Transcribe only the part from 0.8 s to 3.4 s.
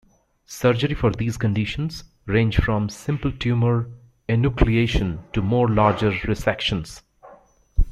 for these conditions range from simple